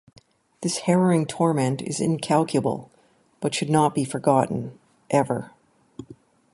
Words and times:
This 0.63 0.79
harrowing 0.79 1.27
torment 1.27 1.83
is 1.83 1.99
incalculable 1.99 2.89
but 3.39 3.53
should 3.53 3.69
not 3.69 3.93
be 3.93 4.03
forgotten, 4.03 4.79
"ever". 5.11 5.51